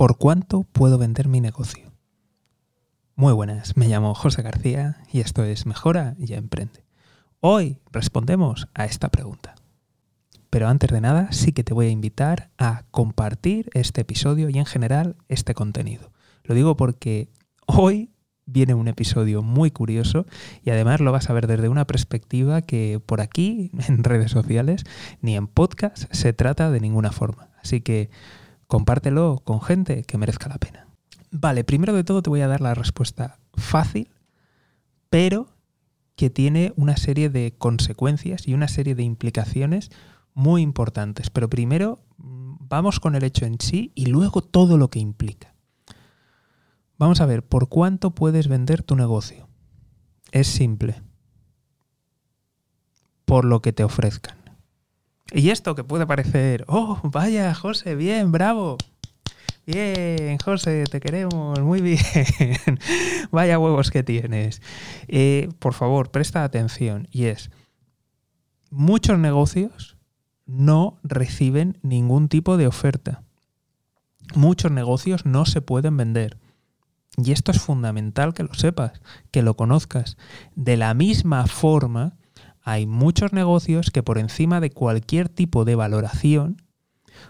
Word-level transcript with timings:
¿Por 0.00 0.16
cuánto 0.16 0.62
puedo 0.62 0.96
vender 0.96 1.28
mi 1.28 1.42
negocio? 1.42 1.92
Muy 3.16 3.34
buenas, 3.34 3.76
me 3.76 3.86
llamo 3.86 4.14
José 4.14 4.40
García 4.40 4.96
y 5.12 5.20
esto 5.20 5.44
es 5.44 5.66
Mejora 5.66 6.16
y 6.18 6.32
Emprende. 6.32 6.86
Hoy 7.40 7.76
respondemos 7.92 8.66
a 8.72 8.86
esta 8.86 9.10
pregunta. 9.10 9.56
Pero 10.48 10.68
antes 10.68 10.90
de 10.90 11.02
nada, 11.02 11.30
sí 11.32 11.52
que 11.52 11.64
te 11.64 11.74
voy 11.74 11.88
a 11.88 11.90
invitar 11.90 12.48
a 12.56 12.84
compartir 12.90 13.68
este 13.74 14.00
episodio 14.00 14.48
y 14.48 14.56
en 14.56 14.64
general 14.64 15.16
este 15.28 15.52
contenido. 15.52 16.12
Lo 16.44 16.54
digo 16.54 16.78
porque 16.78 17.28
hoy 17.66 18.10
viene 18.46 18.72
un 18.72 18.88
episodio 18.88 19.42
muy 19.42 19.70
curioso 19.70 20.24
y 20.64 20.70
además 20.70 21.00
lo 21.00 21.12
vas 21.12 21.28
a 21.28 21.34
ver 21.34 21.46
desde 21.46 21.68
una 21.68 21.86
perspectiva 21.86 22.62
que 22.62 23.02
por 23.04 23.20
aquí, 23.20 23.70
en 23.86 24.02
redes 24.02 24.30
sociales, 24.30 24.84
ni 25.20 25.36
en 25.36 25.46
podcast 25.46 26.10
se 26.10 26.32
trata 26.32 26.70
de 26.70 26.80
ninguna 26.80 27.12
forma. 27.12 27.50
Así 27.62 27.82
que 27.82 28.08
compártelo 28.70 29.42
con 29.44 29.60
gente 29.60 30.04
que 30.04 30.16
merezca 30.16 30.48
la 30.48 30.58
pena. 30.58 30.86
Vale, 31.32 31.64
primero 31.64 31.92
de 31.92 32.04
todo 32.04 32.22
te 32.22 32.30
voy 32.30 32.40
a 32.42 32.46
dar 32.46 32.60
la 32.60 32.72
respuesta 32.72 33.40
fácil, 33.54 34.08
pero 35.10 35.48
que 36.14 36.30
tiene 36.30 36.72
una 36.76 36.96
serie 36.96 37.30
de 37.30 37.52
consecuencias 37.58 38.46
y 38.46 38.54
una 38.54 38.68
serie 38.68 38.94
de 38.94 39.02
implicaciones 39.02 39.90
muy 40.34 40.62
importantes. 40.62 41.30
Pero 41.30 41.50
primero 41.50 41.98
mm, 42.18 42.58
vamos 42.60 43.00
con 43.00 43.16
el 43.16 43.24
hecho 43.24 43.44
en 43.44 43.56
sí 43.58 43.90
y 43.96 44.06
luego 44.06 44.40
todo 44.40 44.78
lo 44.78 44.88
que 44.88 45.00
implica. 45.00 45.52
Vamos 46.96 47.20
a 47.20 47.26
ver, 47.26 47.44
¿por 47.44 47.68
cuánto 47.68 48.14
puedes 48.14 48.46
vender 48.46 48.84
tu 48.84 48.94
negocio? 48.94 49.48
Es 50.30 50.46
simple. 50.46 51.02
Por 53.24 53.44
lo 53.44 53.62
que 53.62 53.72
te 53.72 53.82
ofrezcan. 53.82 54.39
Y 55.32 55.50
esto 55.50 55.74
que 55.74 55.84
puede 55.84 56.06
parecer, 56.06 56.64
oh, 56.68 57.00
vaya, 57.04 57.54
José, 57.54 57.94
bien, 57.94 58.32
bravo. 58.32 58.78
Bien, 59.66 60.38
José, 60.38 60.84
te 60.90 60.98
queremos, 60.98 61.60
muy 61.60 61.80
bien. 61.80 61.98
vaya 63.30 63.58
huevos 63.58 63.90
que 63.90 64.02
tienes. 64.02 64.60
Eh, 65.06 65.48
por 65.60 65.74
favor, 65.74 66.10
presta 66.10 66.42
atención. 66.42 67.06
Y 67.12 67.26
es, 67.26 67.50
muchos 68.70 69.18
negocios 69.18 69.96
no 70.46 70.98
reciben 71.04 71.78
ningún 71.82 72.28
tipo 72.28 72.56
de 72.56 72.66
oferta. 72.66 73.22
Muchos 74.34 74.72
negocios 74.72 75.24
no 75.24 75.44
se 75.44 75.60
pueden 75.60 75.96
vender. 75.96 76.38
Y 77.16 77.32
esto 77.32 77.52
es 77.52 77.60
fundamental 77.60 78.34
que 78.34 78.44
lo 78.44 78.54
sepas, 78.54 79.00
que 79.30 79.42
lo 79.42 79.54
conozcas. 79.54 80.16
De 80.56 80.76
la 80.76 80.94
misma 80.94 81.46
forma, 81.46 82.16
hay 82.70 82.86
muchos 82.86 83.32
negocios 83.32 83.90
que 83.90 84.04
por 84.04 84.16
encima 84.16 84.60
de 84.60 84.70
cualquier 84.70 85.28
tipo 85.28 85.64
de 85.64 85.74
valoración 85.74 86.62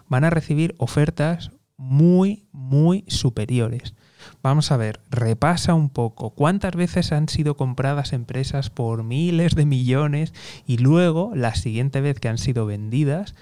van 0.07 0.25
a 0.25 0.31
recibir 0.31 0.75
ofertas 0.77 1.51
muy, 1.79 2.45
muy 2.53 3.05
superiores. 3.09 3.95
Vamos 4.43 4.71
a 4.71 4.77
ver, 4.77 5.01
repasa 5.09 5.73
un 5.73 5.89
poco 5.89 6.35
cuántas 6.35 6.77
veces 6.77 7.11
han 7.13 7.31
sido 7.31 7.57
compradas 7.57 8.13
empresas 8.13 8.69
por 8.69 9.03
miles 9.03 9.55
de 9.55 9.65
millones 9.65 10.35
y 10.67 10.77
luego 10.77 11.33
la 11.35 11.55
siguiente 11.55 12.03
vez 12.03 12.21
que 12.21 12.29
han 12.29 12.37
sido 12.37 12.67
vendidas 12.67 13.35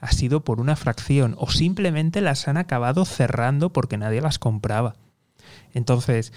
ha 0.00 0.10
sido 0.10 0.44
por 0.44 0.58
una 0.58 0.74
fracción 0.74 1.34
o 1.36 1.50
simplemente 1.50 2.22
las 2.22 2.48
han 2.48 2.56
acabado 2.56 3.04
cerrando 3.04 3.74
porque 3.74 3.98
nadie 3.98 4.22
las 4.22 4.38
compraba. 4.38 4.94
Entonces, 5.74 6.32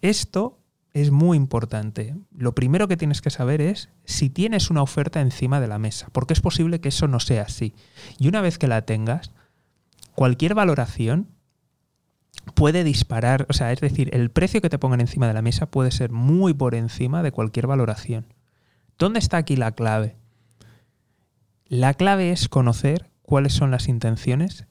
esto 0.00 0.60
es 0.96 1.10
muy 1.10 1.36
importante. 1.36 2.16
Lo 2.34 2.54
primero 2.54 2.88
que 2.88 2.96
tienes 2.96 3.20
que 3.20 3.28
saber 3.28 3.60
es 3.60 3.90
si 4.06 4.30
tienes 4.30 4.70
una 4.70 4.80
oferta 4.80 5.20
encima 5.20 5.60
de 5.60 5.68
la 5.68 5.78
mesa, 5.78 6.08
porque 6.10 6.32
es 6.32 6.40
posible 6.40 6.80
que 6.80 6.88
eso 6.88 7.06
no 7.06 7.20
sea 7.20 7.42
así. 7.42 7.74
Y 8.18 8.28
una 8.28 8.40
vez 8.40 8.56
que 8.56 8.66
la 8.66 8.80
tengas, 8.80 9.30
cualquier 10.14 10.54
valoración 10.54 11.28
puede 12.54 12.82
disparar, 12.82 13.44
o 13.50 13.52
sea, 13.52 13.72
es 13.72 13.80
decir, 13.80 14.08
el 14.14 14.30
precio 14.30 14.62
que 14.62 14.70
te 14.70 14.78
pongan 14.78 15.02
encima 15.02 15.28
de 15.28 15.34
la 15.34 15.42
mesa 15.42 15.70
puede 15.70 15.90
ser 15.90 16.12
muy 16.12 16.54
por 16.54 16.74
encima 16.74 17.22
de 17.22 17.30
cualquier 17.30 17.66
valoración. 17.66 18.32
¿Dónde 18.98 19.18
está 19.18 19.36
aquí 19.36 19.56
la 19.56 19.72
clave? 19.72 20.16
La 21.66 21.92
clave 21.92 22.32
es 22.32 22.48
conocer 22.48 23.10
cuáles 23.20 23.52
son 23.52 23.70
las 23.70 23.88
intenciones 23.88 24.64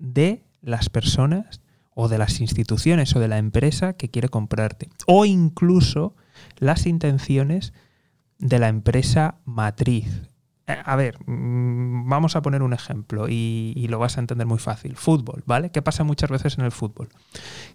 de 0.00 0.42
las 0.60 0.88
personas 0.88 1.60
o 2.00 2.06
de 2.06 2.16
las 2.16 2.40
instituciones 2.40 3.16
o 3.16 3.18
de 3.18 3.26
la 3.26 3.38
empresa 3.38 3.94
que 3.94 4.08
quiere 4.08 4.28
comprarte. 4.28 4.88
O 5.06 5.24
incluso 5.24 6.14
las 6.58 6.86
intenciones 6.86 7.72
de 8.38 8.60
la 8.60 8.68
empresa 8.68 9.38
matriz. 9.44 10.06
Eh, 10.68 10.76
a 10.84 10.94
ver, 10.94 11.18
mm, 11.26 12.08
vamos 12.08 12.36
a 12.36 12.42
poner 12.42 12.62
un 12.62 12.72
ejemplo 12.72 13.26
y, 13.28 13.84
lo 13.88 13.98
vas 13.98 14.16
a 14.16 14.20
entender 14.20 14.46
muy 14.46 14.60
fácil. 14.60 14.94
Fútbol, 14.94 15.42
¿vale? 15.44 15.72
¿Qué 15.72 15.82
pasa 15.82 16.04
muchas 16.04 16.30
veces 16.30 16.56
en 16.56 16.64
el 16.64 16.70
fútbol? 16.70 17.08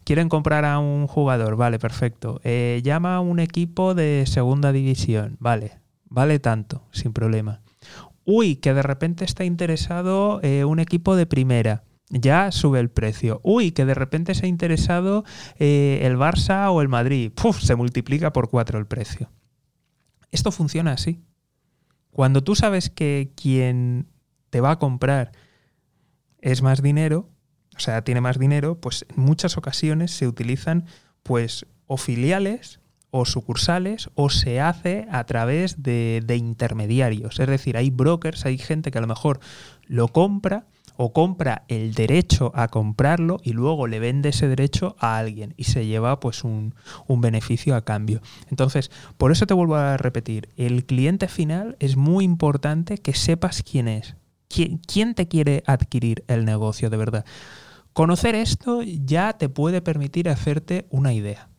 Quieren 0.06 0.29
comprar 0.29 0.63
a 0.63 0.79
un 0.79 1.06
jugador, 1.06 1.57
vale, 1.57 1.78
perfecto. 1.78 2.39
Eh, 2.45 2.79
llama 2.81 3.17
a 3.17 3.19
un 3.19 3.41
equipo 3.41 3.94
de 3.94 4.23
segunda 4.25 4.72
división, 4.72 5.35
vale, 5.41 5.81
vale 6.06 6.39
tanto, 6.39 6.88
sin 6.91 7.12
problema. 7.12 7.59
Uy, 8.23 8.56
que 8.56 8.73
de 8.73 8.83
repente 8.83 9.25
está 9.25 9.44
interesado 9.44 10.39
eh, 10.44 10.63
un 10.63 10.79
equipo 10.79 11.17
de 11.17 11.25
primera. 11.25 11.83
Ya 12.09 12.52
sube 12.52 12.80
el 12.80 12.90
precio. 12.90 13.40
Uy, 13.44 13.72
que 13.72 13.86
de 13.86 13.94
repente 13.94 14.36
se 14.36 14.46
ha 14.46 14.50
interesado 14.50 15.24
el 15.58 16.18
Barça 16.18 16.72
o 16.72 16.81
el 16.81 16.90
Madrid. 16.90 17.31
Se 17.59 17.75
multiplica 17.75 18.34
por 18.34 18.50
cuatro 18.50 18.78
el 18.78 18.86
precio. 18.86 19.31
Esto 20.31 20.52
funciona 20.52 20.94
así. 20.94 21.22
Cuando 22.12 22.44
tú 22.44 22.56
sabes 22.56 22.90
que 22.90 23.31
quien 23.36 24.08
te 24.50 24.62
va 24.62 24.72
a 24.72 24.80
comprar 24.80 25.31
es 26.40 26.62
más 26.62 26.81
dinero, 26.84 27.30
o 27.75 27.80
sea, 27.80 28.03
tiene 28.03 28.22
más 28.22 28.38
dinero, 28.38 28.80
pues 28.80 29.06
en 29.09 29.24
muchas 29.24 29.58
ocasiones 29.58 30.12
se 30.12 30.28
utilizan 30.28 30.86
pues 31.24 31.66
o 31.88 31.97
filiales 31.97 32.80
o 33.09 33.25
sucursales 33.25 34.09
o 34.16 34.30
se 34.30 34.59
hace 34.59 35.08
a 35.12 35.24
través 35.25 35.81
de, 35.81 36.22
de 36.25 36.36
intermediarios. 36.36 37.40
Es 37.40 37.47
decir, 37.47 37.78
hay 37.78 37.90
brokers, 37.90 38.46
hay 38.46 38.58
gente 38.58 38.92
que 38.92 38.97
a 38.97 39.02
lo 39.02 39.08
mejor 39.08 39.40
lo 39.86 40.08
compra 40.08 40.68
o 40.96 41.14
compra 41.14 41.64
el 41.68 41.94
derecho 41.94 42.52
a 42.56 42.68
comprarlo 42.68 43.40
y 43.44 43.54
luego 43.54 43.88
le 43.88 44.00
vende 44.00 44.30
ese 44.30 44.48
derecho 44.48 44.96
a 45.00 45.18
alguien 45.18 45.54
y 45.58 45.66
se 45.66 45.86
lleva 45.86 46.20
pues 46.20 46.44
un, 46.44 46.74
beneficio 47.08 47.76
a 47.76 47.86
cambio. 47.86 48.22
Entonces, 48.50 48.92
por 49.18 49.31
eso 49.31 49.48
te 49.48 49.54
vuelvo 49.54 49.76
a 49.76 49.98
repetir, 49.98 50.50
el 50.58 50.86
cliente 50.86 51.28
final 51.28 51.78
es 51.80 51.96
muy 51.96 52.26
importante 52.26 52.98
que 52.98 53.14
sepas 53.14 53.64
quién 53.64 53.88
es, 53.88 54.16
quién, 54.50 54.80
quién 54.80 55.16
te 55.16 55.28
quiere 55.28 55.64
adquirir 55.66 56.24
el 56.28 56.46
negocio 56.46 56.90
de 56.90 56.98
verdad. 56.98 57.25
Conocer 57.94 58.36
esto 58.36 58.81
ya 58.81 59.34
te 59.34 59.50
puede 59.50 59.81
permitir 59.81 60.28
hacerte 60.28 60.88
una 60.90 61.14
idea. 61.14 61.53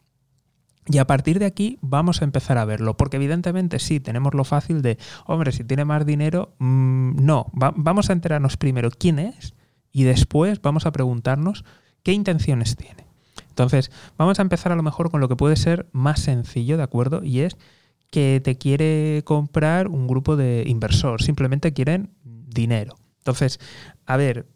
Y 0.87 0.99
a 0.99 1.07
partir 1.07 1.39
de 1.39 1.47
aquí 1.47 1.79
vamos 1.81 2.21
a 2.21 2.25
empezar 2.25 2.59
a 2.59 2.65
verlo, 2.65 2.97
porque 2.97 3.17
evidentemente 3.17 3.79
sí, 3.79 4.01
tenemos 4.01 4.35
lo 4.35 4.45
fácil 4.45 4.83
de, 4.83 4.99
hombre, 5.27 5.53
si 5.53 5.65
tiene 5.65 5.85
más 5.85 6.05
dinero, 6.05 6.55
mm, 6.59 7.25
no, 7.25 7.47
vamos 7.55 8.11
a 8.11 8.13
enterarnos 8.13 8.57
primero 8.57 8.91
quién 8.91 9.19
es 9.19 9.55
y 9.93 10.05
después 10.05 10.61
vamos 10.61 10.85
a 10.85 10.93
preguntarnos 10.93 11.65
qué 12.03 12.13
intenciones 12.13 12.77
tiene. 12.77 13.07
Entonces, 13.49 13.91
vamos 14.19 14.39
a 14.39 14.43
empezar 14.43 14.73
a 14.73 14.77
lo 14.77 14.83
mejor 14.83 15.11
con 15.11 15.21
lo 15.21 15.29
que 15.29 15.37
puede 15.37 15.57
ser 15.57 15.89
más 15.93 16.21
sencillo, 16.21 16.77
¿de 16.77 16.83
acuerdo? 16.83 17.23
Y 17.25 17.41
es 17.41 17.57
que 18.11 18.41
te 18.45 18.59
quiere 18.59 19.23
comprar 19.25 19.89
un 19.89 20.07
grupo 20.07 20.37
de 20.37 20.65
inversores, 20.67 21.25
simplemente 21.25 21.73
quieren 21.73 22.11
dinero. 22.25 22.97
Entonces, 23.19 23.59
a 24.07 24.17
ver, 24.17 24.47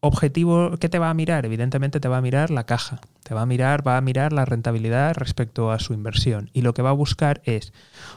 objetivo 0.00 0.76
que 0.78 0.88
te 0.88 0.98
va 0.98 1.10
a 1.10 1.14
mirar, 1.14 1.44
evidentemente 1.44 2.00
te 2.00 2.08
va 2.08 2.18
a 2.18 2.22
mirar 2.22 2.50
la 2.50 2.64
caja, 2.64 3.00
te 3.22 3.34
va 3.34 3.42
a 3.42 3.46
mirar, 3.46 3.86
va 3.86 3.96
a 3.96 4.00
mirar 4.00 4.32
la 4.32 4.44
rentabilidad 4.44 5.14
respecto 5.16 5.70
a 5.70 5.78
su 5.78 5.92
inversión. 5.92 6.50
Y 6.52 6.62
lo 6.62 6.72
que 6.72 6.82
va 6.82 6.90
a 6.90 6.94
buscar 6.94 7.42
es, 7.44 7.72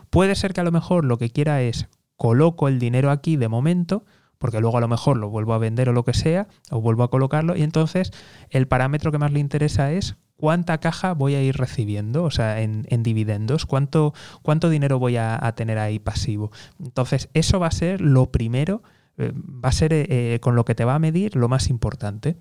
puede 0.09 0.35
ser 0.35 0.53
que 0.53 0.61
a 0.61 0.63
lo 0.63 0.71
mejor 0.71 1.03
lo 1.05 1.17
que 1.17 1.29
quiera 1.29 1.61
es 1.61 1.87
coloco 2.15 2.67
el 2.67 2.79
dinero 2.79 3.11
aquí 3.11 3.35
de 3.35 3.49
momento, 3.49 4.05
porque 4.37 4.61
luego 4.61 4.77
a 4.77 4.81
lo 4.81 4.87
mejor 4.87 5.17
lo 5.17 5.29
vuelvo 5.29 5.53
a 5.53 5.57
vender 5.57 5.89
o 5.89 5.93
lo 5.93 6.05
que 6.05 6.13
sea, 6.13 6.47
o 6.69 6.79
vuelvo 6.79 7.03
a 7.03 7.09
colocarlo 7.09 7.55
y 7.55 7.63
entonces 7.63 8.11
el 8.49 8.67
parámetro 8.67 9.11
que 9.11 9.17
más 9.17 9.31
le 9.31 9.39
interesa 9.39 9.91
es 9.91 10.15
cuánta 10.37 10.79
caja 10.79 11.13
voy 11.13 11.35
a 11.35 11.43
ir 11.43 11.57
recibiendo, 11.57 12.23
o 12.23 12.31
sea, 12.31 12.61
en, 12.61 13.03
dividendos, 13.03 13.65
cuánto, 13.67 14.13
cuánto 14.41 14.69
dinero 14.69 14.97
voy 14.97 15.17
a 15.17 15.53
tener 15.55 15.77
ahí 15.77 15.99
pasivo. 15.99 16.51
Entonces, 16.83 17.29
eso 17.35 17.59
va 17.59 17.67
a 17.67 17.71
ser 17.71 18.01
lo 18.01 18.31
primero 18.31 18.81
eh, 19.21 19.33
va 19.33 19.69
a 19.69 19.73
ser 19.73 19.93
eh, 19.93 20.39
con 20.41 20.55
lo 20.55 20.65
que 20.65 20.75
te 20.75 20.85
va 20.85 20.95
a 20.95 20.99
medir 20.99 21.35
lo 21.35 21.47
más 21.47 21.69
importante. 21.69 22.37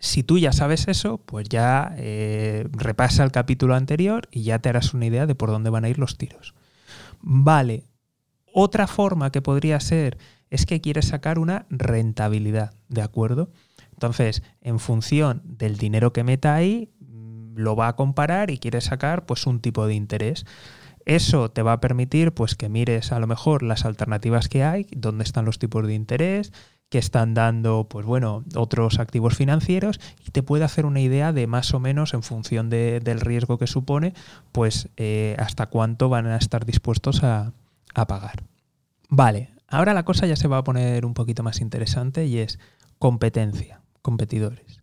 Si 0.00 0.22
tú 0.22 0.38
ya 0.38 0.52
sabes 0.52 0.86
eso, 0.86 1.18
pues 1.18 1.48
ya 1.48 1.94
eh, 1.96 2.68
repasa 2.70 3.24
el 3.24 3.32
capítulo 3.32 3.74
anterior 3.74 4.28
y 4.30 4.42
ya 4.44 4.60
te 4.60 4.68
harás 4.68 4.94
una 4.94 5.06
idea 5.06 5.26
de 5.26 5.34
por 5.34 5.50
dónde 5.50 5.70
van 5.70 5.84
a 5.84 5.88
ir 5.88 5.98
los 5.98 6.16
tiros. 6.16 6.54
Vale, 7.20 7.84
otra 8.52 8.86
forma 8.86 9.32
que 9.32 9.42
podría 9.42 9.80
ser 9.80 10.18
es 10.50 10.66
que 10.66 10.80
quieres 10.80 11.08
sacar 11.08 11.38
una 11.38 11.66
rentabilidad, 11.68 12.74
¿de 12.88 13.02
acuerdo? 13.02 13.50
Entonces, 13.92 14.42
en 14.60 14.78
función 14.78 15.42
del 15.44 15.76
dinero 15.76 16.12
que 16.12 16.22
meta 16.22 16.54
ahí, 16.54 16.92
mm, 17.00 17.56
lo 17.56 17.74
va 17.74 17.88
a 17.88 17.96
comparar 17.96 18.50
y 18.50 18.58
quiere 18.58 18.80
sacar 18.80 19.26
pues 19.26 19.46
un 19.46 19.60
tipo 19.60 19.86
de 19.86 19.94
interés. 19.94 20.46
Eso 21.08 21.50
te 21.50 21.62
va 21.62 21.72
a 21.72 21.80
permitir 21.80 22.32
pues, 22.32 22.54
que 22.54 22.68
mires 22.68 23.12
a 23.12 23.18
lo 23.18 23.26
mejor 23.26 23.62
las 23.62 23.86
alternativas 23.86 24.50
que 24.50 24.62
hay, 24.62 24.86
dónde 24.94 25.24
están 25.24 25.46
los 25.46 25.58
tipos 25.58 25.86
de 25.86 25.94
interés, 25.94 26.52
que 26.90 26.98
están 26.98 27.32
dando, 27.32 27.86
pues 27.88 28.04
bueno, 28.04 28.44
otros 28.54 28.98
activos 28.98 29.34
financieros 29.34 30.00
y 30.26 30.32
te 30.32 30.42
puede 30.42 30.64
hacer 30.64 30.84
una 30.84 31.00
idea 31.00 31.32
de 31.32 31.46
más 31.46 31.72
o 31.72 31.80
menos 31.80 32.12
en 32.12 32.22
función 32.22 32.68
del 32.68 33.20
riesgo 33.20 33.56
que 33.56 33.66
supone, 33.66 34.12
pues 34.52 34.90
eh, 34.98 35.34
hasta 35.38 35.68
cuánto 35.68 36.10
van 36.10 36.26
a 36.26 36.36
estar 36.36 36.66
dispuestos 36.66 37.24
a, 37.24 37.54
a 37.94 38.06
pagar. 38.06 38.42
Vale, 39.08 39.48
ahora 39.66 39.94
la 39.94 40.04
cosa 40.04 40.26
ya 40.26 40.36
se 40.36 40.46
va 40.46 40.58
a 40.58 40.64
poner 40.64 41.06
un 41.06 41.14
poquito 41.14 41.42
más 41.42 41.62
interesante 41.62 42.26
y 42.26 42.36
es 42.36 42.58
competencia, 42.98 43.80
competidores. 44.02 44.82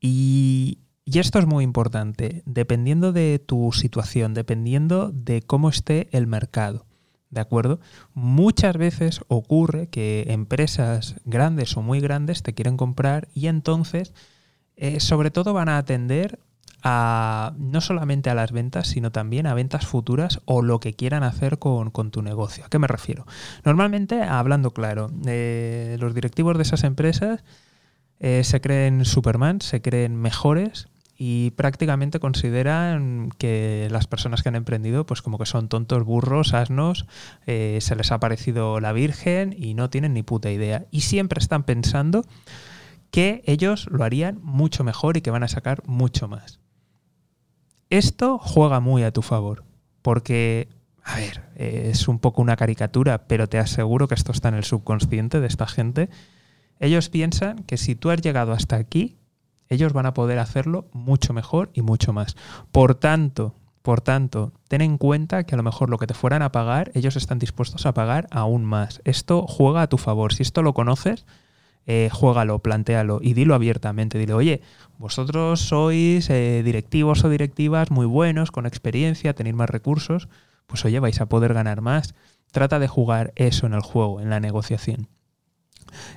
Y, 0.00 0.78
y 1.10 1.20
esto 1.20 1.38
es 1.38 1.46
muy 1.46 1.64
importante, 1.64 2.42
dependiendo 2.44 3.14
de 3.14 3.38
tu 3.38 3.72
situación, 3.72 4.34
dependiendo 4.34 5.10
de 5.10 5.40
cómo 5.40 5.70
esté 5.70 6.08
el 6.12 6.26
mercado. 6.26 6.84
¿De 7.30 7.40
acuerdo? 7.40 7.80
Muchas 8.12 8.76
veces 8.76 9.22
ocurre 9.28 9.86
que 9.86 10.26
empresas 10.28 11.14
grandes 11.24 11.74
o 11.78 11.82
muy 11.82 12.00
grandes 12.00 12.42
te 12.42 12.52
quieren 12.52 12.76
comprar 12.76 13.28
y 13.32 13.46
entonces 13.46 14.12
eh, 14.76 15.00
sobre 15.00 15.30
todo 15.30 15.54
van 15.54 15.70
a 15.70 15.78
atender 15.78 16.40
a 16.82 17.54
no 17.56 17.80
solamente 17.80 18.28
a 18.28 18.34
las 18.34 18.52
ventas, 18.52 18.88
sino 18.88 19.10
también 19.10 19.46
a 19.46 19.54
ventas 19.54 19.86
futuras 19.86 20.40
o 20.44 20.60
lo 20.60 20.78
que 20.78 20.92
quieran 20.92 21.22
hacer 21.22 21.58
con, 21.58 21.90
tu 22.10 22.20
negocio. 22.20 22.66
¿A 22.66 22.68
qué 22.68 22.78
me 22.78 22.86
refiero? 22.86 23.26
Normalmente, 23.64 24.22
hablando 24.22 24.72
claro, 24.72 25.10
eh, 25.26 25.96
los 26.00 26.12
directivos 26.14 26.58
de 26.58 26.64
esas 26.64 26.84
empresas 26.84 27.44
eh, 28.20 28.44
se 28.44 28.60
creen 28.60 29.06
Superman, 29.06 29.62
se 29.62 29.80
creen 29.80 30.14
mejores 30.14 30.88
y 31.20 31.50
prácticamente 31.50 32.20
consideran 32.20 33.30
que 33.38 33.88
las 33.90 34.06
personas 34.06 34.44
que 34.44 34.50
han 34.50 34.54
emprendido 34.54 35.04
pues 35.04 35.20
como 35.20 35.36
que 35.36 35.46
son 35.46 35.68
tontos, 35.68 36.04
burros, 36.04 36.54
asnos, 36.54 37.06
eh, 37.44 37.78
se 37.80 37.96
les 37.96 38.12
ha 38.12 38.20
parecido 38.20 38.78
la 38.78 38.92
Virgen 38.92 39.52
y 39.58 39.74
no 39.74 39.90
tienen 39.90 40.14
ni 40.14 40.22
puta 40.22 40.48
idea. 40.52 40.86
Y 40.92 41.00
siempre 41.00 41.40
están 41.40 41.64
pensando 41.64 42.24
que 43.10 43.42
ellos 43.46 43.88
lo 43.90 44.04
harían 44.04 44.38
mucho 44.42 44.84
mejor 44.84 45.16
y 45.16 45.20
que 45.20 45.32
van 45.32 45.42
a 45.42 45.48
sacar 45.48 45.82
mucho 45.86 46.28
más. 46.28 46.60
Esto 47.90 48.38
juega 48.38 48.78
muy 48.78 49.02
a 49.02 49.10
tu 49.10 49.22
favor, 49.22 49.64
porque, 50.02 50.68
a 51.02 51.16
ver, 51.16 51.42
es 51.56 52.06
un 52.06 52.20
poco 52.20 52.42
una 52.42 52.54
caricatura, 52.54 53.26
pero 53.26 53.48
te 53.48 53.58
aseguro 53.58 54.06
que 54.06 54.14
esto 54.14 54.30
está 54.30 54.50
en 54.50 54.54
el 54.54 54.64
subconsciente 54.64 55.40
de 55.40 55.48
esta 55.48 55.66
gente. 55.66 56.10
Ellos 56.78 57.08
piensan 57.08 57.64
que 57.64 57.76
si 57.76 57.96
tú 57.96 58.10
has 58.10 58.20
llegado 58.20 58.52
hasta 58.52 58.76
aquí, 58.76 59.17
ellos 59.68 59.92
van 59.92 60.06
a 60.06 60.14
poder 60.14 60.38
hacerlo 60.38 60.86
mucho 60.92 61.32
mejor 61.32 61.70
y 61.72 61.82
mucho 61.82 62.12
más. 62.12 62.36
Por 62.72 62.94
tanto, 62.94 63.54
por 63.82 64.00
tanto, 64.00 64.52
ten 64.68 64.82
en 64.82 64.98
cuenta 64.98 65.44
que 65.44 65.54
a 65.54 65.56
lo 65.56 65.62
mejor 65.62 65.88
lo 65.88 65.98
que 65.98 66.06
te 66.06 66.14
fueran 66.14 66.42
a 66.42 66.52
pagar, 66.52 66.90
ellos 66.94 67.16
están 67.16 67.38
dispuestos 67.38 67.86
a 67.86 67.94
pagar 67.94 68.26
aún 68.30 68.64
más. 68.64 69.00
Esto 69.04 69.46
juega 69.46 69.82
a 69.82 69.86
tu 69.88 69.96
favor. 69.96 70.34
Si 70.34 70.42
esto 70.42 70.62
lo 70.62 70.74
conoces, 70.74 71.24
eh, 71.86 72.10
juégalo, 72.12 72.58
plantéalo 72.58 73.20
y 73.22 73.32
dilo 73.32 73.54
abiertamente. 73.54 74.18
Dile, 74.18 74.34
oye, 74.34 74.60
vosotros 74.98 75.60
sois 75.60 76.28
eh, 76.28 76.62
directivos 76.62 77.24
o 77.24 77.30
directivas 77.30 77.90
muy 77.90 78.04
buenos, 78.04 78.50
con 78.50 78.66
experiencia, 78.66 79.32
tenéis 79.32 79.56
más 79.56 79.70
recursos, 79.70 80.28
pues 80.66 80.84
oye, 80.84 81.00
vais 81.00 81.18
a 81.22 81.26
poder 81.26 81.54
ganar 81.54 81.80
más. 81.80 82.14
Trata 82.52 82.78
de 82.78 82.88
jugar 82.88 83.32
eso 83.36 83.66
en 83.66 83.72
el 83.72 83.80
juego, 83.80 84.20
en 84.20 84.28
la 84.28 84.38
negociación. 84.38 85.08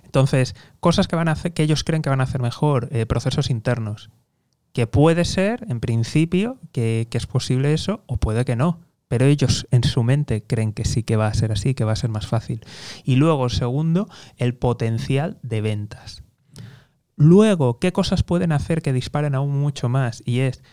Entonces, 0.03 0.55
cosas 0.79 1.07
que 1.07 1.15
van 1.15 1.27
a 1.27 1.33
hacer, 1.33 1.53
que 1.53 1.63
ellos 1.63 1.83
creen 1.83 2.01
que 2.01 2.09
van 2.09 2.21
a 2.21 2.25
hacer 2.25 2.41
mejor, 2.41 2.89
eh, 2.91 3.05
procesos 3.05 3.49
internos. 3.49 4.09
Que 4.73 4.87
puede 4.87 5.25
ser, 5.25 5.65
en 5.69 5.79
principio, 5.79 6.57
que, 6.71 7.07
es 7.11 7.27
posible 7.27 7.73
eso, 7.73 8.03
o 8.07 8.17
puede 8.17 8.45
que 8.45 8.55
no. 8.55 8.79
Pero 9.07 9.25
ellos 9.25 9.67
en 9.71 9.83
su 9.83 10.03
mente 10.03 10.43
creen 10.43 10.71
que 10.71 10.85
sí 10.85 11.03
que 11.03 11.17
va 11.17 11.27
a 11.27 11.33
ser 11.33 11.51
así, 11.51 11.73
que 11.73 11.83
va 11.83 11.91
a 11.91 11.97
ser 11.97 12.09
más 12.09 12.27
fácil. 12.27 12.61
Y 13.03 13.15
luego, 13.15 13.49
segundo, 13.49 14.07
el 14.37 14.55
potencial 14.55 15.37
de 15.43 15.61
ventas. 15.61 16.23
Luego, 17.17 17.79
¿qué 17.79 17.91
cosas 17.91 18.23
pueden 18.23 18.53
hacer 18.53 18.81
que 18.81 18.93
disparen 18.93 19.35
aún 19.35 19.59
mucho 19.59 19.89
más? 19.89 20.23
Y 20.25 20.39
es 20.39 20.63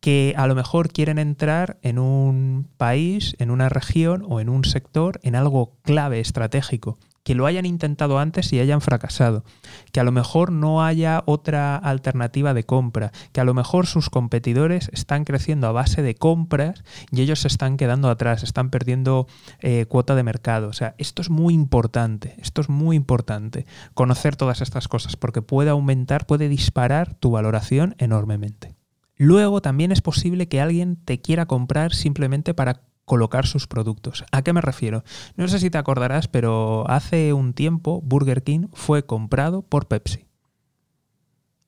que 0.00 0.34
a 0.36 0.46
lo 0.46 0.54
mejor 0.54 0.92
quieren 0.92 1.18
entrar 1.18 1.78
en 1.82 1.98
un 1.98 2.68
país, 2.76 3.34
en 3.38 3.50
una 3.50 3.68
región 3.68 4.24
o 4.28 4.40
en 4.40 4.48
un 4.48 4.64
sector, 4.64 5.20
en 5.22 5.34
algo 5.34 5.76
clave, 5.82 6.20
estratégico 6.20 6.98
que 7.22 7.34
lo 7.34 7.46
hayan 7.46 7.66
intentado 7.66 8.18
antes 8.18 8.52
y 8.52 8.60
hayan 8.60 8.80
fracasado, 8.80 9.44
que 9.92 10.00
a 10.00 10.04
lo 10.04 10.12
mejor 10.12 10.52
no 10.52 10.82
haya 10.82 11.22
otra 11.26 11.76
alternativa 11.76 12.54
de 12.54 12.64
compra, 12.64 13.12
que 13.32 13.40
a 13.40 13.44
lo 13.44 13.54
mejor 13.54 13.86
sus 13.86 14.08
competidores 14.10 14.90
están 14.92 15.24
creciendo 15.24 15.66
a 15.66 15.72
base 15.72 16.02
de 16.02 16.14
compras 16.14 16.82
y 17.10 17.20
ellos 17.20 17.40
se 17.40 17.48
están 17.48 17.76
quedando 17.76 18.08
atrás, 18.08 18.42
están 18.42 18.70
perdiendo 18.70 19.26
eh, 19.60 19.86
cuota 19.86 20.14
de 20.14 20.22
mercado. 20.22 20.68
O 20.68 20.72
sea, 20.72 20.94
esto 20.98 21.22
es 21.22 21.30
muy 21.30 21.54
importante, 21.54 22.36
esto 22.38 22.60
es 22.60 22.68
muy 22.68 22.96
importante, 22.96 23.66
conocer 23.94 24.36
todas 24.36 24.60
estas 24.60 24.88
cosas, 24.88 25.16
porque 25.16 25.42
puede 25.42 25.70
aumentar, 25.70 26.26
puede 26.26 26.48
disparar 26.48 27.14
tu 27.14 27.30
valoración 27.30 27.94
enormemente. 27.98 28.74
Luego 29.16 29.60
también 29.60 29.92
es 29.92 30.00
posible 30.00 30.48
que 30.48 30.62
alguien 30.62 30.96
te 30.96 31.20
quiera 31.20 31.44
comprar 31.44 31.92
simplemente 31.92 32.54
para 32.54 32.80
colocar 33.10 33.44
sus 33.44 33.66
productos. 33.66 34.24
¿A 34.30 34.42
qué 34.42 34.52
me 34.52 34.60
refiero? 34.60 35.02
No 35.34 35.48
sé 35.48 35.58
si 35.58 35.68
te 35.68 35.78
acordarás, 35.78 36.28
pero 36.28 36.88
hace 36.88 37.32
un 37.32 37.54
tiempo 37.54 38.00
Burger 38.02 38.44
King 38.44 38.68
fue 38.72 39.04
comprado 39.04 39.62
por 39.62 39.88
Pepsi. 39.88 40.28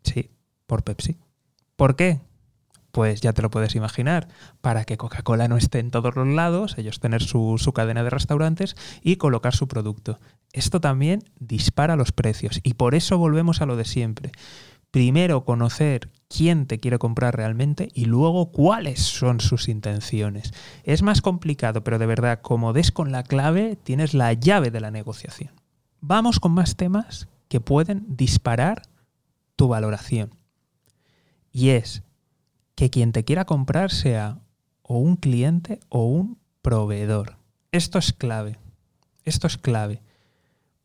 Sí, 0.05 0.31
por 0.69 0.85
Pepsi. 0.85 1.17
¿Por 1.75 1.97
qué? 1.97 2.21
Pues 2.93 3.23
ya 3.23 3.33
te 3.33 3.43
lo 3.43 3.51
puedes 3.51 3.75
imaginar, 3.75 4.29
para 4.61 4.85
que 4.85 4.97
Coca-Cola 4.97 5.49
no 5.49 5.57
esté 5.57 5.81
en 5.81 5.91
todos 5.91 6.15
los 6.15 6.29
lados, 6.29 6.79
ellos 6.79 7.01
tener 7.01 7.25
su, 7.25 7.57
su, 7.59 7.73
cadena 7.73 8.05
de 8.05 8.11
restaurantes 8.11 8.77
y 9.03 9.17
colocar 9.17 9.57
su 9.57 9.67
producto. 9.67 10.21
Esto 10.53 10.81
también 10.81 11.25
dispara 11.41 11.97
los 11.97 12.13
precios 12.13 12.61
y 12.63 12.75
por 12.75 12.95
eso 12.95 13.19
volvemos 13.19 13.61
a 13.61 13.67
lo 13.67 13.75
de 13.75 13.85
siempre 13.85 14.31
primero 14.93 15.45
conocer 15.45 16.11
quién 16.35 16.67
te 16.67 16.81
quiere 16.81 16.99
comprar 16.99 17.37
realmente 17.37 17.91
y 17.93 18.07
luego 18.07 18.53
cuáles 18.53 19.01
son 19.01 19.41
sus 19.41 19.69
intenciones. 19.69 20.53
Es 20.85 21.03
más 21.03 21.21
complicado, 21.21 21.85
pero 21.85 21.99
de 21.99 22.07
verdad, 22.07 22.41
como 22.41 22.73
des 22.73 22.91
con 22.91 23.13
la 23.13 23.23
clave, 23.23 23.77
tienes 23.77 24.15
la 24.15 24.33
llave 24.33 24.71
de 24.71 24.81
la 24.81 24.91
negociación. 24.91 25.53
Vamos 26.01 26.41
con 26.41 26.53
más 26.53 26.77
temas 26.77 27.29
que 27.49 27.61
pueden 27.61 28.07
disparar 28.09 28.83
tu 29.57 29.69
valoración. 29.69 30.35
Y 31.53 31.71
es 31.71 32.03
que 32.75 32.89
quien 32.89 33.13
te 33.13 33.25
quiera 33.25 33.45
comprar 33.45 33.91
sea 33.91 34.41
o 34.83 34.99
un 34.99 35.17
cliente 35.17 35.81
o 35.91 36.07
un 36.07 36.39
proveedor. 36.63 37.37
Esto 37.73 37.99
es 37.99 38.13
clave. 38.15 38.59
Esto 39.25 39.47
es 39.47 39.59
clave. 39.59 40.01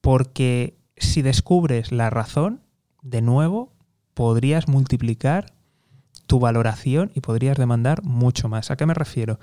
Porque 0.02 0.78
si 0.98 1.22
descubres 1.22 1.94
la 1.94 2.10
razón, 2.10 2.62
de 3.02 3.22
nuevo, 3.22 3.77
podrías 4.18 4.68
multiplicar 4.68 5.54
tu 6.26 6.40
valoración 6.40 7.12
y 7.14 7.22
podrías 7.22 7.56
demandar 7.56 8.02
mucho 8.02 8.50
más. 8.50 8.72
¿A 8.72 8.76
qué 8.76 8.88
me 8.88 8.96
refiero? 8.96 9.40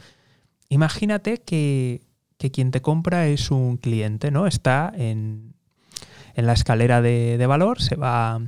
Imagínate 0.68 1.42
que, 1.42 2.02
quien 2.52 2.72
te 2.72 2.82
compra 2.82 3.28
es 3.28 3.52
un 3.52 3.76
cliente, 3.76 4.32
¿no? 4.32 4.48
Está 4.48 4.92
en, 4.96 5.54
la 6.34 6.54
escalera 6.54 7.02
de, 7.02 7.46
valor, 7.46 7.80
se 7.80 7.94
va... 7.94 8.40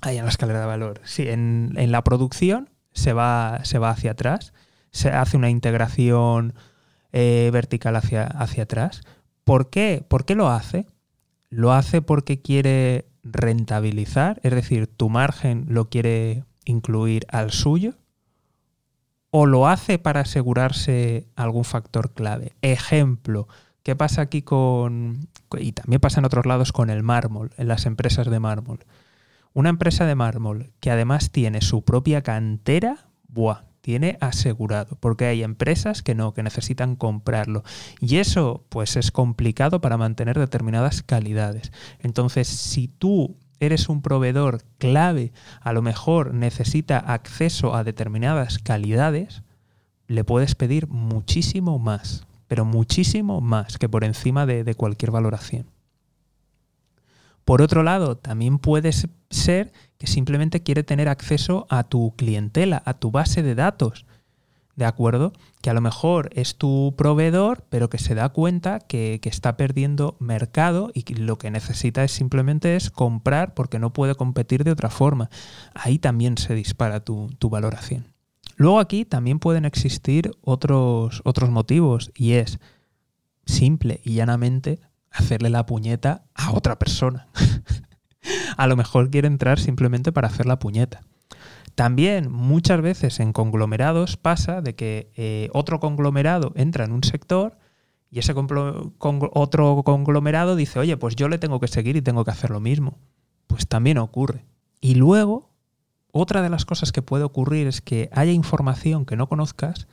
Ahí 0.00 0.18
en 0.18 0.24
la 0.24 0.30
escalera 0.30 0.58
de 0.58 0.66
valor. 0.66 1.00
Sí, 1.04 1.28
en, 1.28 1.72
la 1.76 2.02
producción 2.02 2.68
se 2.92 3.12
va, 3.12 3.60
se 3.62 3.78
va 3.78 3.90
hacia 3.90 4.10
atrás, 4.10 4.54
se 4.90 5.10
hace 5.10 5.36
una 5.36 5.50
integración 5.50 6.52
eh, 7.12 7.50
vertical 7.52 7.94
hacia, 7.94 8.24
hacia 8.24 8.64
atrás. 8.64 9.02
¿Por 9.44 9.70
qué? 9.70 10.04
¿Por 10.08 10.24
qué 10.24 10.34
lo 10.34 10.48
hace? 10.48 10.84
Lo 11.48 11.72
hace 11.72 12.02
porque 12.02 12.42
quiere 12.42 13.06
rentabilizar, 13.32 14.40
es 14.42 14.52
decir, 14.52 14.86
tu 14.86 15.08
margen 15.08 15.66
lo 15.68 15.88
quiere 15.88 16.44
incluir 16.64 17.26
al 17.28 17.50
suyo, 17.50 17.94
o 19.30 19.46
lo 19.46 19.68
hace 19.68 19.98
para 19.98 20.20
asegurarse 20.20 21.26
algún 21.36 21.64
factor 21.64 22.12
clave. 22.12 22.56
Ejemplo, 22.62 23.48
¿qué 23.82 23.94
pasa 23.94 24.22
aquí 24.22 24.42
con, 24.42 25.28
y 25.58 25.72
también 25.72 26.00
pasa 26.00 26.20
en 26.20 26.24
otros 26.26 26.46
lados 26.46 26.72
con 26.72 26.90
el 26.90 27.02
mármol, 27.02 27.50
en 27.56 27.68
las 27.68 27.86
empresas 27.86 28.30
de 28.30 28.40
mármol? 28.40 28.80
Una 29.52 29.68
empresa 29.68 30.06
de 30.06 30.14
mármol 30.14 30.72
que 30.80 30.90
además 30.90 31.30
tiene 31.30 31.60
su 31.60 31.82
propia 31.82 32.22
cantera, 32.22 33.08
¡buah! 33.28 33.64
Tiene 33.86 34.18
asegurado, 34.20 34.96
porque 34.98 35.26
hay 35.26 35.44
empresas 35.44 36.02
que 36.02 36.16
no, 36.16 36.34
que 36.34 36.42
necesitan 36.42 36.96
comprarlo. 36.96 37.62
Y 38.00 38.16
eso 38.16 38.64
pues 38.68 38.96
es 38.96 39.12
complicado 39.12 39.80
para 39.80 39.96
mantener 39.96 40.36
determinadas 40.40 41.04
calidades. 41.04 41.70
Entonces, 42.00 42.48
si 42.48 42.88
tú 42.88 43.36
eres 43.60 43.88
un 43.88 44.02
proveedor 44.02 44.64
clave, 44.78 45.32
a 45.60 45.72
lo 45.72 45.82
mejor 45.82 46.34
necesita 46.34 46.98
acceso 46.98 47.76
a 47.76 47.84
determinadas 47.84 48.58
calidades, 48.58 49.44
le 50.08 50.24
puedes 50.24 50.56
pedir 50.56 50.88
muchísimo 50.88 51.78
más, 51.78 52.26
pero 52.48 52.64
muchísimo 52.64 53.40
más 53.40 53.78
que 53.78 53.88
por 53.88 54.02
encima 54.02 54.46
de, 54.46 54.64
de 54.64 54.74
cualquier 54.74 55.12
valoración. 55.12 55.75
Por 57.46 57.62
otro 57.62 57.82
lado, 57.82 58.18
también 58.18 58.58
puede 58.58 58.90
ser 58.92 59.72
que 59.96 60.06
simplemente 60.06 60.62
quiere 60.62 60.82
tener 60.82 61.08
acceso 61.08 61.66
a 61.70 61.84
tu 61.84 62.12
clientela, 62.14 62.82
a 62.84 62.92
tu 62.92 63.10
base 63.10 63.42
de 63.42 63.54
datos. 63.54 64.04
¿de 64.76 64.84
acuerdo? 64.84 65.32
Que 65.62 65.70
a 65.70 65.74
lo 65.74 65.80
mejor 65.80 66.30
es 66.34 66.56
tu 66.56 66.94
proveedor, 66.96 67.64
pero 67.70 67.88
que 67.88 67.98
se 67.98 68.14
da 68.14 68.28
cuenta 68.28 68.78
que, 68.78 69.18
está 69.24 69.56
perdiendo 69.56 70.16
mercado 70.20 70.92
y 70.94 71.14
lo 71.14 71.38
que 71.38 71.50
necesita 71.50 72.04
es 72.04 72.12
simplemente 72.12 72.76
es 72.76 72.90
comprar 72.90 73.54
porque 73.54 73.78
no 73.78 73.92
puede 73.92 74.14
competir 74.14 74.62
de 74.62 74.70
otra 74.70 74.90
forma. 74.90 75.30
Ahí 75.74 75.98
también 75.98 76.38
se 76.38 76.54
dispara 76.54 77.00
tu, 77.00 77.30
tu 77.38 77.48
valoración. 77.48 78.12
Luego 78.56 78.78
aquí 78.78 79.04
también 79.04 79.38
pueden 79.38 79.64
existir 79.64 80.30
otros, 80.42 81.22
otros 81.24 81.50
motivos 81.50 82.12
y 82.14 82.32
es 82.32 82.60
simple 83.46 84.00
y 84.04 84.14
llanamente 84.14 84.78
hacerle 85.16 85.50
la 85.50 85.66
puñeta 85.66 86.24
a 86.34 86.52
otra 86.52 86.78
persona. 86.78 87.28
a 88.56 88.66
lo 88.66 88.76
mejor 88.76 89.10
quiere 89.10 89.28
entrar 89.28 89.58
simplemente 89.58 90.12
para 90.12 90.28
hacer 90.28 90.46
la 90.46 90.58
puñeta. 90.58 91.02
También 91.74 92.32
muchas 92.32 92.80
veces 92.80 93.20
en 93.20 93.32
conglomerados 93.32 94.16
pasa 94.16 94.62
de 94.62 94.74
que 94.74 95.12
eh, 95.14 95.50
otro 95.52 95.78
conglomerado 95.78 96.52
entra 96.56 96.84
en 96.84 96.92
un 96.92 97.04
sector 97.04 97.58
y 98.10 98.20
ese 98.20 98.32
otro 98.34 99.82
conglomerado 99.84 100.56
dice, 100.56 100.78
oye, 100.78 100.96
pues 100.96 101.16
yo 101.16 101.28
le 101.28 101.38
tengo 101.38 101.60
que 101.60 101.68
seguir 101.68 101.96
y 101.96 102.02
tengo 102.02 102.24
que 102.24 102.30
hacer 102.30 102.50
lo 102.50 102.60
mismo. 102.60 102.98
Pues 103.46 103.68
también 103.68 103.98
ocurre. 103.98 104.46
Y 104.80 104.94
luego, 104.94 105.50
otra 106.12 106.40
de 106.40 106.48
las 106.48 106.64
cosas 106.64 106.92
que 106.92 107.02
puede 107.02 107.24
ocurrir 107.24 107.66
es 107.66 107.82
que 107.82 108.08
haya 108.12 108.32
información 108.32 109.04
que 109.04 109.16
no 109.16 109.28
conozcas 109.28 109.86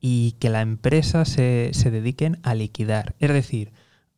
y 0.00 0.32
que 0.32 0.50
la 0.50 0.60
empresa 0.60 1.24
se, 1.24 1.70
se 1.72 1.90
dediquen 1.90 2.40
a 2.42 2.54
liquidar. 2.54 3.14
Es 3.20 3.32
decir, 3.32 3.72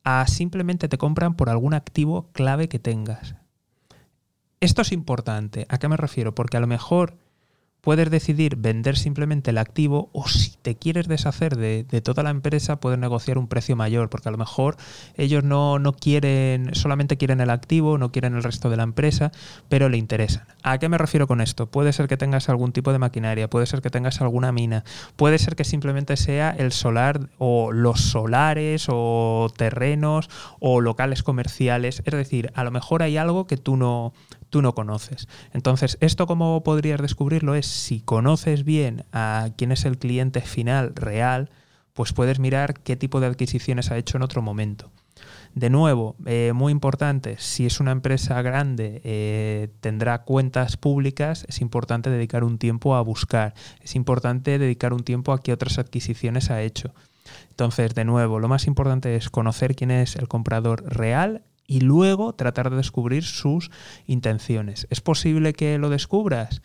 a 0.04 0.26
simplemente 0.26 0.88
te 0.88 0.98
compran 0.98 1.34
por 1.34 1.48
algún 1.48 1.74
activo 1.74 2.30
clave 2.32 2.68
que 2.68 2.78
tengas. 2.78 3.34
Esto 4.60 4.82
es 4.82 4.92
importante. 4.92 5.66
¿A 5.68 5.78
qué 5.78 5.88
me 5.88 5.96
refiero? 5.96 6.34
Porque 6.34 6.56
a 6.56 6.60
lo 6.60 6.66
mejor 6.66 7.18
puedes 7.84 8.10
decidir 8.10 8.56
vender 8.56 8.96
simplemente 8.96 9.50
el 9.50 9.58
activo 9.58 10.08
o 10.12 10.26
si 10.26 10.56
te 10.62 10.74
quieres 10.76 11.06
deshacer 11.06 11.56
de, 11.56 11.84
toda 12.02 12.22
la 12.22 12.30
empresa 12.30 12.80
puedes 12.80 12.98
negociar 12.98 13.36
un 13.36 13.46
precio 13.46 13.76
mayor 13.76 14.08
porque 14.08 14.30
a 14.30 14.32
lo 14.32 14.38
mejor 14.38 14.76
ellos 15.16 15.44
no, 15.44 15.78
no, 15.78 15.92
quieren, 15.92 16.74
solamente 16.74 17.18
quieren 17.18 17.40
el 17.40 17.50
activo, 17.50 17.98
no 17.98 18.10
quieren 18.10 18.34
el 18.34 18.42
resto 18.42 18.70
de 18.70 18.78
la 18.78 18.82
empresa, 18.82 19.30
pero 19.68 19.88
le 19.88 19.98
interesan. 19.98 20.46
¿A 20.62 20.78
qué 20.78 20.88
me 20.88 20.96
refiero 20.96 21.26
con 21.26 21.42
esto? 21.42 21.70
Puede 21.70 21.92
ser 21.92 22.08
que 22.08 22.16
tengas 22.16 22.48
algún 22.48 22.72
tipo 22.72 22.90
de 22.92 22.98
maquinaria, 22.98 23.50
puede 23.50 23.66
ser 23.66 23.82
que 23.82 23.90
tengas 23.90 24.20
alguna 24.22 24.50
mina, 24.50 24.84
puede 25.16 25.38
ser 25.38 25.54
que 25.54 25.64
simplemente 25.64 26.16
sea 26.16 26.50
el 26.50 26.72
solar 26.72 27.28
o 27.38 27.70
los 27.70 28.00
solares 28.00 28.86
o 28.88 29.52
terrenos 29.56 30.30
o 30.58 30.80
locales 30.80 31.22
comerciales, 31.22 32.02
es 32.04 32.14
decir, 32.14 32.50
a 32.54 32.64
lo 32.64 32.70
mejor 32.70 33.02
hay 33.02 33.18
algo 33.18 33.46
que 33.46 33.58
tú 33.58 33.76
no, 33.76 34.14
tú 34.54 34.62
no 34.62 34.72
conoces. 34.72 35.26
Entonces, 35.52 35.98
¿esto 36.00 36.28
cómo 36.28 36.62
podrías 36.62 37.02
descubrirlo? 37.02 37.56
Es 37.56 37.66
si 37.66 37.98
conoces 37.98 38.62
bien 38.62 39.04
a 39.12 39.48
quién 39.56 39.72
es 39.72 39.84
el 39.84 39.98
cliente 39.98 40.42
final 40.42 40.94
real, 40.94 41.50
pues 41.92 42.12
puedes 42.12 42.38
mirar 42.38 42.74
qué 42.74 42.94
tipo 42.94 43.18
de 43.18 43.26
adquisiciones 43.26 43.90
ha 43.90 43.98
hecho 43.98 44.16
en 44.16 44.22
otro 44.22 44.42
momento. 44.42 44.92
De 45.56 45.70
nuevo, 45.70 46.14
eh, 46.24 46.52
muy 46.54 46.70
importante, 46.70 47.34
si 47.40 47.66
es 47.66 47.80
una 47.80 47.90
empresa 47.90 48.40
grande, 48.42 49.00
eh, 49.02 49.70
tendrá 49.80 50.22
cuentas 50.22 50.76
públicas, 50.76 51.44
es 51.48 51.60
importante 51.60 52.08
dedicar 52.08 52.44
un 52.44 52.58
tiempo 52.58 52.94
a 52.94 53.00
buscar, 53.00 53.54
es 53.80 53.96
importante 53.96 54.60
dedicar 54.60 54.92
un 54.92 55.02
tiempo 55.02 55.32
a 55.32 55.42
qué 55.42 55.52
otras 55.52 55.80
adquisiciones 55.80 56.48
ha 56.52 56.62
hecho. 56.62 56.94
Entonces, 57.50 57.92
de 57.96 58.04
nuevo, 58.04 58.38
lo 58.38 58.46
más 58.46 58.68
importante 58.68 59.16
es 59.16 59.30
conocer 59.30 59.74
quién 59.74 59.90
es 59.90 60.14
el 60.14 60.28
comprador 60.28 60.84
real 60.86 61.42
y 61.66 61.80
luego 61.80 62.34
tratar 62.34 62.70
de 62.70 62.76
descubrir 62.76 63.24
sus 63.24 63.70
intenciones. 64.06 64.86
¿Es 64.90 65.00
posible 65.00 65.52
que 65.52 65.78
lo 65.78 65.88
descubras? 65.90 66.62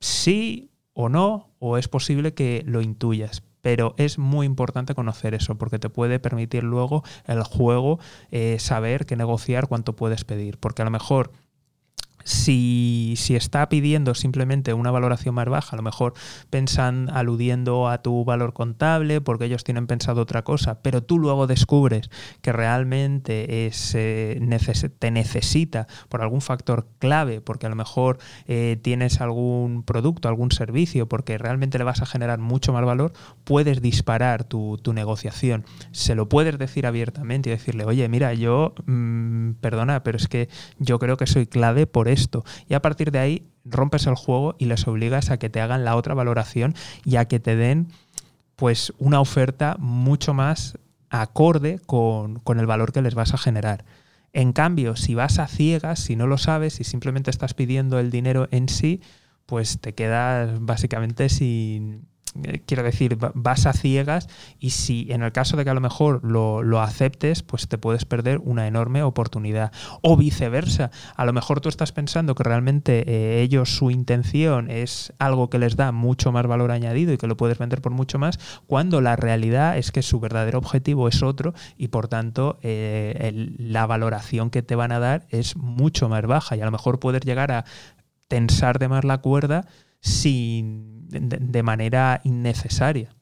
Sí 0.00 0.70
o 0.92 1.08
no, 1.08 1.50
o 1.58 1.76
es 1.78 1.88
posible 1.88 2.34
que 2.34 2.62
lo 2.66 2.80
intuyas. 2.80 3.42
Pero 3.60 3.94
es 3.98 4.18
muy 4.18 4.46
importante 4.46 4.94
conocer 4.94 5.34
eso 5.34 5.56
porque 5.56 5.80
te 5.80 5.90
puede 5.90 6.20
permitir 6.20 6.62
luego 6.62 7.02
el 7.26 7.42
juego 7.42 7.98
eh, 8.30 8.58
saber 8.60 9.06
qué 9.06 9.16
negociar, 9.16 9.66
cuánto 9.66 9.96
puedes 9.96 10.24
pedir. 10.24 10.58
Porque 10.58 10.82
a 10.82 10.84
lo 10.84 10.92
mejor 10.92 11.32
si, 12.26 13.14
está 13.28 13.68
pidiendo 13.68 14.14
simplemente 14.14 14.74
una 14.74 14.90
valoración 14.90 15.34
más 15.36 15.48
baja, 15.48 15.70
a 15.72 15.76
lo 15.76 15.82
mejor 15.82 16.14
pensan 16.50 17.08
aludiendo 17.10 17.88
a 17.88 18.02
tu 18.02 18.24
valor 18.24 18.52
contable 18.52 19.20
porque 19.20 19.44
ellos 19.44 19.62
tienen 19.62 19.86
pensado 19.86 20.22
otra 20.22 20.42
cosa, 20.42 20.82
pero 20.82 21.04
tú 21.04 21.20
luego 21.20 21.46
descubres 21.46 22.10
que 22.42 22.52
realmente 22.52 23.66
es, 23.66 23.94
eh, 23.94 24.40
te 24.98 25.10
necesita 25.12 25.86
por 26.08 26.20
algún 26.20 26.40
factor 26.40 26.88
clave, 26.98 27.40
porque 27.40 27.66
a 27.66 27.68
lo 27.68 27.76
mejor 27.76 28.18
eh, 28.48 28.76
tienes 28.82 29.20
algún 29.20 29.84
producto, 29.84 30.28
algún 30.28 30.50
servicio, 30.50 31.08
porque 31.08 31.38
realmente 31.38 31.78
le 31.78 31.84
vas 31.84 32.02
a 32.02 32.06
generar 32.06 32.40
mucho 32.40 32.72
más 32.72 32.84
valor, 32.84 33.12
puedes 33.44 33.80
disparar 33.80 34.42
tu, 34.44 34.80
negociación. 34.96 35.64
Se 35.90 36.14
lo 36.14 36.28
puedes 36.28 36.58
decir 36.58 36.86
abiertamente 36.86 37.50
y 37.50 37.52
decirle, 37.52 37.84
oye, 37.84 38.08
mira, 38.08 38.32
yo, 38.32 38.72
mm, 38.86 39.52
perdona, 39.60 40.02
pero 40.02 40.16
es 40.16 40.26
que 40.26 40.48
yo 40.78 40.98
creo 40.98 41.16
que 41.16 41.26
soy 41.26 41.46
clave 41.46 41.86
por 41.86 42.08
eso 42.08 42.15
Y 42.68 42.74
a 42.74 42.82
partir 42.82 43.10
de 43.10 43.18
ahí 43.18 43.46
rompes 43.64 44.06
el 44.06 44.14
juego 44.14 44.54
y 44.58 44.66
les 44.66 44.86
obligas 44.86 45.30
a 45.30 45.38
que 45.38 45.50
te 45.50 45.60
hagan 45.60 45.84
la 45.84 45.96
otra 45.96 46.14
valoración 46.14 46.74
y 47.04 47.16
a 47.16 47.26
que 47.26 47.40
te 47.40 47.56
den 47.56 47.88
pues 48.56 48.92
una 48.98 49.20
oferta 49.20 49.76
mucho 49.78 50.34
más 50.34 50.78
acorde 51.10 51.80
con, 51.86 52.40
con 52.40 52.58
el 52.58 52.66
valor 52.66 52.92
que 52.92 53.02
les 53.02 53.14
vas 53.14 53.34
a 53.34 53.38
generar. 53.38 53.84
En 54.32 54.52
cambio, 54.52 54.96
si 54.96 55.14
vas 55.14 55.38
a 55.38 55.46
ciegas, 55.46 56.00
si 56.00 56.16
no 56.16 56.26
lo 56.26 56.38
sabes 56.38 56.80
y 56.80 56.84
simplemente 56.84 57.30
estás 57.30 57.54
pidiendo 57.54 57.98
el 57.98 58.10
dinero 58.10 58.48
en 58.50 58.68
sí, 58.68 59.00
pues 59.46 59.78
te 59.80 59.94
quedas 59.94 60.58
básicamente 60.60 61.28
sin, 61.28 62.06
eh, 62.44 62.62
quiero 62.66 62.82
decir, 62.82 63.18
vas 63.34 63.66
a 63.66 63.72
ciegas 63.72 64.28
y 64.58 64.70
si 64.70 65.06
en 65.10 65.22
el 65.22 65.32
caso 65.32 65.56
de 65.56 65.64
que 65.64 65.70
a 65.70 65.74
lo 65.74 65.80
mejor 65.80 66.24
lo, 66.24 66.80
aceptes, 66.80 67.42
pues 67.42 67.68
te 67.68 67.78
puedes 67.78 68.04
perder 68.04 68.38
una 68.44 68.66
enorme 68.66 69.02
oportunidad. 69.02 69.72
O 70.02 70.16
viceversa, 70.16 70.90
a 71.16 71.24
lo 71.24 71.32
mejor 71.32 71.60
tú 71.60 71.68
estás 71.68 71.92
pensando 71.92 72.34
que 72.34 72.44
realmente 72.44 73.04
eh, 73.06 73.42
ellos 73.42 73.74
su 73.76 73.90
intención 73.90 74.70
es 74.70 75.12
algo 75.18 75.48
que 75.50 75.58
les 75.58 75.76
da 75.76 75.92
mucho 75.92 76.32
más 76.32 76.46
valor 76.46 76.70
añadido 76.70 77.12
y 77.12 77.18
que 77.18 77.26
lo 77.26 77.36
puedes 77.36 77.58
vender 77.58 77.80
por 77.80 77.92
mucho 77.92 78.18
más, 78.18 78.38
cuando 78.66 79.00
la 79.00 79.16
realidad 79.16 79.78
es 79.78 79.90
que 79.90 80.02
su 80.02 80.20
verdadero 80.20 80.58
objetivo 80.58 81.08
es 81.08 81.22
otro 81.22 81.54
y 81.76 81.88
por 81.88 82.08
tanto 82.08 82.58
eh, 82.62 83.54
la 83.58 83.86
valoración 83.86 84.50
que 84.50 84.62
te 84.62 84.74
van 84.74 84.92
a 84.92 84.98
dar 84.98 85.26
es 85.30 85.56
mucho 85.56 86.08
más 86.08 86.26
baja 86.26 86.56
y 86.56 86.60
a 86.60 86.64
lo 86.64 86.70
mejor 86.70 87.00
puedes 87.00 87.22
llegar 87.22 87.52
a 87.52 87.64
tensar 88.28 88.78
de 88.78 88.88
más 88.88 89.04
la 89.04 89.18
cuerda 89.18 89.66
sin 90.00 91.08
de, 91.08 91.62
manera 91.62 92.20
innecesaria. 92.24 93.14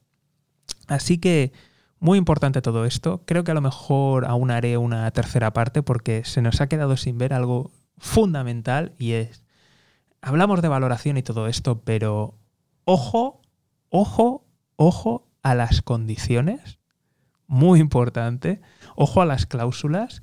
Así 0.87 1.17
que, 1.17 1.51
muy 1.99 2.17
importante 2.17 2.61
todo 2.61 2.85
esto. 2.85 3.23
Creo 3.25 3.43
que 3.43 3.51
a 3.51 3.55
lo 3.55 3.61
mejor 3.61 4.25
aún 4.25 4.51
haré 4.51 4.77
una 4.77 5.09
tercera 5.11 5.53
parte 5.53 5.81
porque 5.81 6.23
se 6.25 6.41
nos 6.41 6.61
ha 6.61 6.67
quedado 6.67 6.97
sin 6.97 7.17
ver 7.17 7.33
algo 7.33 7.71
fundamental 7.97 8.93
y 8.99 9.13
es, 9.13 9.43
hablamos 10.21 10.61
de 10.61 10.67
valoración 10.67 11.17
y 11.17 11.23
todo 11.23 11.47
esto, 11.47 11.81
pero 11.81 12.37
ojo, 12.83 13.41
ojo, 13.89 14.45
ojo 14.75 15.27
a 15.41 15.55
las 15.55 15.81
condiciones, 15.81 16.79
muy 17.47 17.79
importante, 17.79 18.61
ojo 18.95 19.21
a 19.21 19.25
las 19.25 19.45
cláusulas 19.45 20.21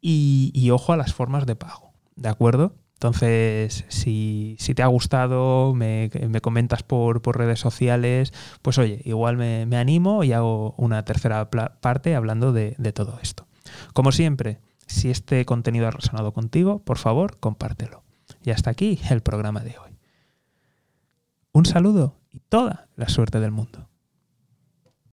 y, 0.00 0.50
y 0.54 0.70
ojo 0.70 0.92
a 0.92 0.96
las 0.96 1.12
formas 1.12 1.46
de 1.46 1.56
pago, 1.56 1.92
¿de 2.16 2.28
acuerdo? 2.28 2.76
Entonces, 3.04 3.84
si, 3.88 4.56
te 4.74 4.82
ha 4.82 4.86
gustado, 4.86 5.74
me, 5.74 6.10
comentas 6.40 6.82
por, 6.82 7.20
redes 7.36 7.60
sociales, 7.60 8.32
pues 8.62 8.78
oye, 8.78 9.02
igual 9.04 9.36
me, 9.36 9.76
animo 9.76 10.24
y 10.24 10.32
hago 10.32 10.74
una 10.78 11.04
tercera 11.04 11.50
parte 11.50 12.14
hablando 12.14 12.54
de, 12.54 12.74
de 12.78 12.92
todo 12.94 13.18
esto. 13.20 13.46
Como 13.92 14.10
siempre, 14.10 14.62
si 14.86 15.10
este 15.10 15.44
contenido 15.44 15.86
ha 15.86 15.90
resonado 15.90 16.32
contigo, 16.32 16.78
por 16.78 16.96
favor, 16.96 17.36
compártelo. 17.40 18.04
Y 18.42 18.52
hasta 18.52 18.70
aquí 18.70 18.98
el 19.10 19.20
programa 19.20 19.60
de 19.60 19.76
hoy. 19.76 19.98
Un 21.52 21.66
saludo 21.66 22.16
y 22.30 22.38
toda 22.38 22.88
la 22.96 23.10
suerte 23.10 23.38
del 23.38 23.50
mundo. 23.50 23.90